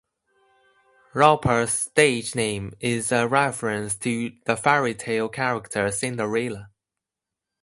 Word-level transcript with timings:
Roper's 1.13 1.69
stage 1.69 2.33
name 2.33 2.73
is 2.79 3.11
a 3.11 3.27
reference 3.27 3.93
to 3.97 4.31
the 4.47 4.57
fairy 4.57 4.95
tale 4.95 5.29
character 5.29 5.91
Cinderella. 5.91 6.71